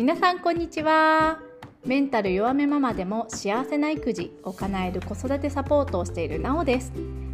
[0.00, 1.40] 皆さんこんにちは。
[1.84, 6.90] メンタル弱めママでも幸せな育児を叶える子育てサポートをしているなおです。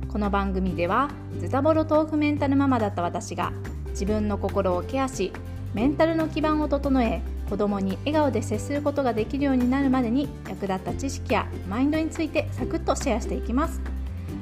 [0.08, 1.08] この番組では
[1.38, 3.52] ズタボロ豆腐メンタルママだった私が
[3.90, 5.30] 自分の心をケアし
[5.74, 13.80] メンタルの基盤を整え子供に笑顔で接することができるようになるまでに役立った知識やマインドについてサクッとシェアしていきます。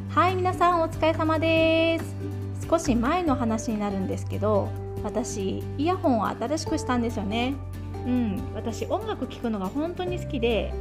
[0.09, 2.17] はい皆さんお疲れ様です。
[2.71, 4.71] 少し前の話になるんですけど
[5.03, 7.53] 私イヤホンを新しくしたんですよね。
[8.07, 10.73] うん、私音楽聴くのが本当に好きで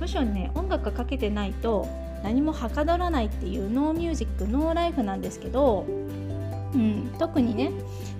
[0.00, 1.86] むしろね音楽がかけてないと
[2.22, 5.86] 何もはかどらないっていうノーミュージックノーライフなんですけど、
[6.74, 7.70] うん、特にね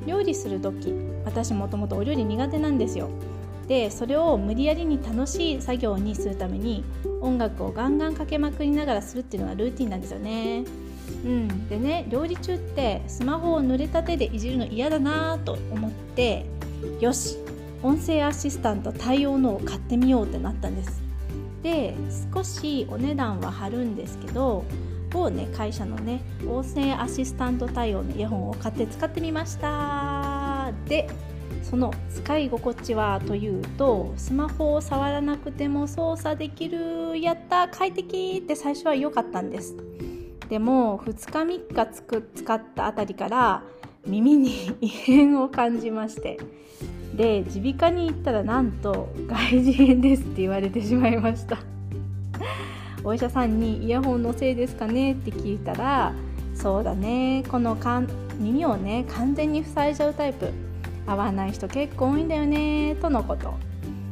[0.07, 0.93] 料理する時
[1.25, 3.09] 私もともとお料理苦手なんですよ
[3.69, 6.85] でそれを無理やりに楽しい作業にするために
[7.21, 10.65] 音楽をガンガンかけまくりながらするっていうのがルーティンなんですよね。
[11.25, 16.47] うん、でね料理中ってスマホを濡れた手でいじるの嫌だなと思って
[17.01, 17.39] よし
[17.83, 21.03] 音声アシスタント対応のを買ってみようってなったんです。
[21.63, 21.95] で
[22.35, 24.65] 少しお値段は張るんですけど
[25.11, 30.73] 某ね会社のね音声アシスタント対応のイヤホンを買って使ってみました。
[30.89, 31.09] で
[31.63, 39.77] その使い心地はというとスマホを触らなくても操作できるやった快適って最初は良かったんです。
[40.49, 43.63] でも2日3日つく使ったあたりから
[44.07, 46.39] 耳に異変を感じまして。
[47.15, 51.59] で耳鼻科に行ったらなんと外耳炎ですって言われてしまいました。
[53.05, 56.13] お医者さんにイヤホンのせいですかねって聞いたら
[56.55, 60.51] そうだねこのかん耳をね完全に塞いじゃうタイプ。
[61.07, 63.55] 合わない人結構多いんだよねとのこと。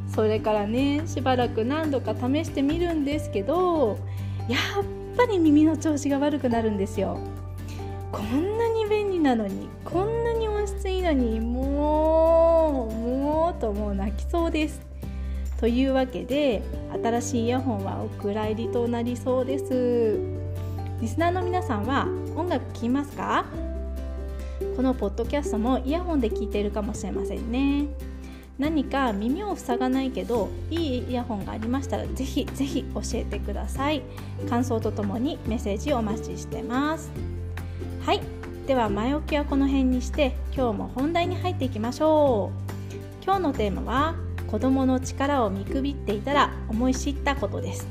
[0.09, 3.97] それからねしばらく何度か試してみるんですけど
[4.49, 7.19] やっぱり耳の調子が悪くなるんですよ。
[8.11, 12.50] こんなに便利なのにこんなに音質いいのにもう
[13.61, 14.81] ともう泣きそうです。
[15.59, 16.63] というわけで
[17.03, 20.19] 新しいイヤホンはお蔵入りとなりそうです。
[21.01, 23.45] リスナーの皆さんは音楽聴きますか？
[24.77, 27.87] このポッドキャストもイヤホンで聴いているかもしれませんね。
[28.59, 34.03] 何か耳を塞がないけどいいイヤホンがありましたらぜひぜひ教えてください。
[34.49, 37.11] 感想とともにメッセージをお待ちしてます。
[38.05, 38.21] はい。
[38.67, 42.70] では前置きはこの辺にして今日も本題に入っていきましょう。
[43.23, 44.15] 今日のテーマは
[44.51, 47.87] 子供の力を見くびっていたら思い知ったことです。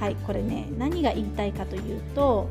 [0.00, 2.48] はいこれね何が言いたいかというと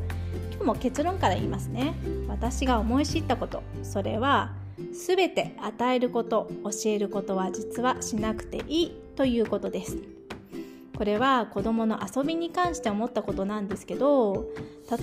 [0.51, 1.93] 今日も結論から言いますね。
[2.27, 3.63] 私が思い知ったこと。
[3.83, 4.51] それは
[4.93, 9.97] 全て与えること教えることは実はしなくていいということです。
[11.01, 14.45] これは子どもの遊びに関して思ったことなんですけど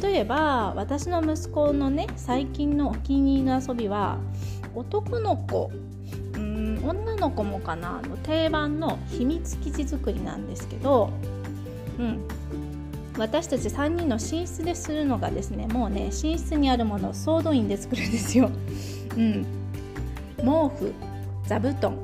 [0.01, 4.19] 例えば私の息子のね最近のお気に入りの遊びは
[4.77, 5.73] 男の子
[6.89, 8.01] 女の子もかな？
[8.03, 11.11] の定番の秘密基地作りなんですけど、
[11.99, 12.21] うん、
[13.19, 18.51] 私たち3人の寝室でするのがですねもうね寝室にあるものを総動員で作るんですよ。
[19.17, 19.45] うん、
[20.39, 20.95] 毛布
[21.47, 21.97] 座布団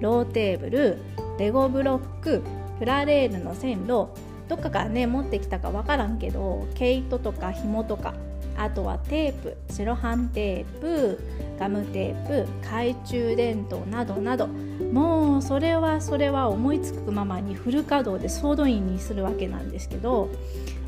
[0.00, 0.98] ローテーブル
[1.38, 2.42] レゴブロック
[2.78, 4.08] プラレールの線路
[4.48, 8.14] どっかからね持ってきたか分からんけど毛糸とか紐とか
[8.58, 11.18] あとはテープセロハンテープ
[11.58, 20.28] ガムテープ懐中電灯などなどもうそれはそれは思いつくままにフル稼働で総動員にするわけなんですけど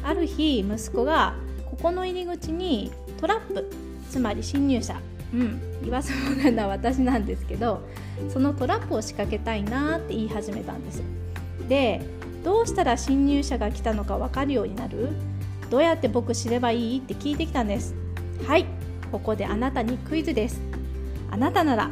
[0.02, 1.34] ある日息子が
[1.70, 3.70] ここの入り口にトラップ
[4.10, 5.00] つまり侵入者
[5.32, 7.86] うん言わせるのは私なんですけど
[8.32, 11.02] そのトラップを仕掛けたいなって言い始めたんです。
[11.68, 12.00] で
[12.44, 15.08] どうしたら侵入者が来たのか分かるようになる？
[15.70, 16.98] どうやって僕知ればいい？
[16.98, 17.94] って聞いてきたんです。
[18.46, 18.66] はい。
[19.12, 20.60] ここであなたにクイズです。
[21.30, 21.90] あなたなら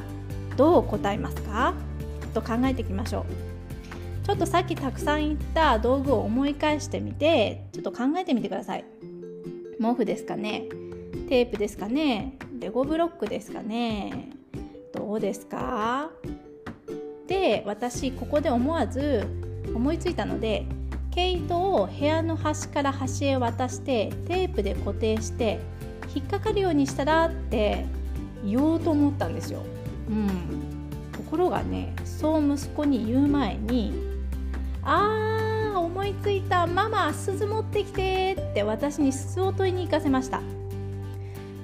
[0.56, 1.74] どう答えますか？
[2.34, 4.26] と考えていきましょう。
[4.26, 8.84] ちょっとさっきたくさん言った道具を思い返してみてちょっと考えてみてください。
[9.80, 10.64] 毛布ですかね？
[11.28, 12.36] テープですかね？
[12.58, 14.30] レゴブロックですかね？
[14.92, 16.10] どうですか？
[17.26, 19.26] で私ここで思わず
[19.74, 20.66] 思いついたので
[21.18, 25.58] 毛糸を部屋の端から端へ渡してテープで固定して
[26.14, 27.86] 引っかかるようにしたらって
[28.44, 29.64] 言おうと思ったんですよ。
[30.08, 30.28] うん、
[31.10, 33.92] ところがねそう息子に言う前に
[34.84, 36.68] 「あー思いついた。
[36.68, 40.40] ママ鈴持ってきて」って私に鈴を問いに行かせました。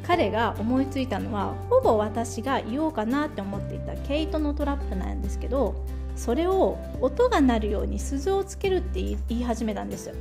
[0.05, 5.77] 彼が思いついたのはほぼ私が言おうかなって思っていた毛糸のトラップなんですけど
[6.17, 10.15] それを音が鳴るように鈴をつけるって言い始めたんですよ。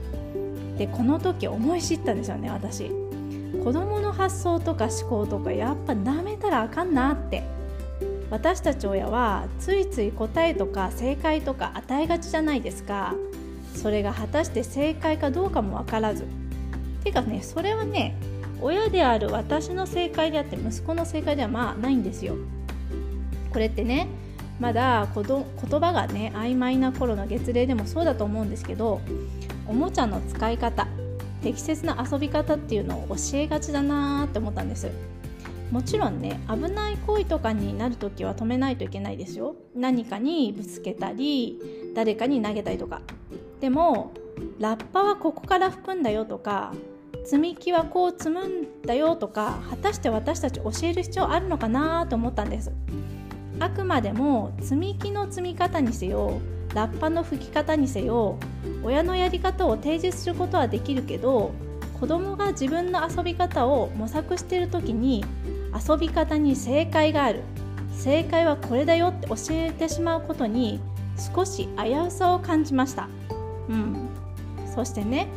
[0.78, 2.90] でこの時思い知ったんですよね私。
[3.63, 7.44] 子供の発想とか思考とかやっぱ舐めたらあかんなって。
[8.30, 13.13] 私たち親はついつい答えとか正解とか与えがちじゃないですか。
[13.75, 16.25] それが果たして正解かどうかも分からず。
[17.04, 18.16] てかねそれはね
[18.60, 22.36] 親である私の正解であって息子の正解ではまあないんですよ。
[23.51, 24.07] これってね
[24.63, 25.25] まだ言
[25.81, 29.01] 葉がね曖昧な頃の月齢でもそうだと思うんですけど
[29.68, 30.88] おもちゃの使い方
[31.42, 34.89] 適切な遊び方っていうのを教えがちだなーって思ったんです。
[35.69, 39.57] もちろんね危ない行為とかになる時は止めないといけないですよ。
[39.75, 41.60] 何かにぶつけたり
[41.94, 43.01] 誰かに投げたりとか。
[43.60, 44.13] でも
[44.60, 46.74] ラッパはここから吹くんだよとか
[47.25, 52.71] 積み木はこう積むんだよとか果たして私たち教える必要あるのかなと思ったんです。
[53.60, 56.40] あくまでも積み木の積み方にせよ
[56.74, 58.38] ラッパの吹き方にせよ
[58.84, 61.52] 親のやり方を提示することはできるけど
[62.00, 65.24] 子供が自分の遊び方を模索している時に
[65.74, 67.42] 遊び方に正解がある。
[67.94, 70.82] 正解はこれだよって教えてしまうことに
[71.34, 73.08] 少し危うさを感じました。
[73.70, 74.10] うん。
[74.66, 75.28] そしてね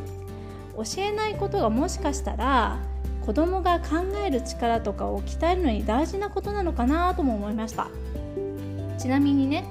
[0.77, 2.79] 教えないことがもしかしたら
[3.27, 7.89] 子供が考える力とかを鍛えるのに大事なことなのかなとも思いました。
[8.99, 9.65] ちなみにね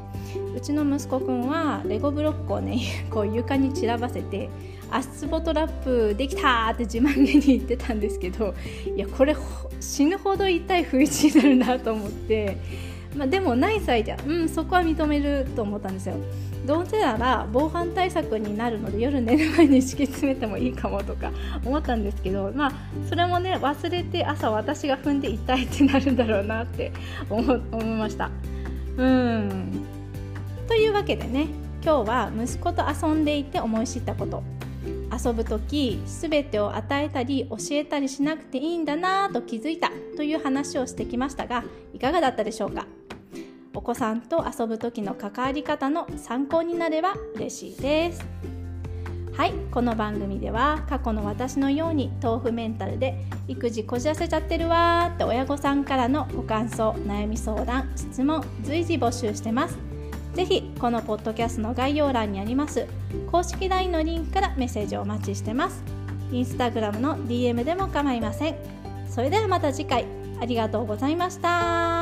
[0.55, 4.49] うちの息子くんはレゴブロックをねこう床に散らばせて
[4.91, 8.53] 足つぼトラップできたって自慢げに言ってたんですけど
[8.95, 9.35] いやこれ
[9.79, 12.57] 死ぬほど痛い不一になるなと思って、
[13.15, 16.15] まあ、でもナイスアイデアうんそこは認めると思ったんですよ。
[16.65, 21.31] どうせなら防犯対策になるので夜寝る前に敷き詰めてもいいかもとか
[21.63, 22.71] 思ったんですけどまあ
[23.07, 26.91] それもね忘れて朝私が踏んで痛いってなるんだろうなって
[27.29, 28.29] 思いました。
[28.97, 29.85] うん。
[30.67, 31.47] というわけでね
[31.83, 34.43] 今日は息子と遊んでいて思い知ったこと。
[35.25, 41.63] 遊ぶ時全てを与えたり教えたりしなくていいんだなぁと気づいたという話をしてきましたが
[41.93, 42.85] いかがだったでしょうか？
[43.75, 48.25] お子さんと遊ぶ時の関わり方の参考になれば嬉しいです。
[49.33, 59.77] はいこの番組では過去の私のように豆腐メンタルで育児こじらせちゃってるわーって親御さんからのご感想悩み相談質問随時募集してます。
[60.33, 62.87] ぜひこのポッドキャストの概要欄にあります。
[63.29, 65.83] 公式 LINE のリンクからメッセージをお待ちしてます。
[66.31, 68.55] インスタグラムの DM でも構いません。
[69.09, 70.05] それではまた次回。
[70.41, 71.94] ありがとうございました。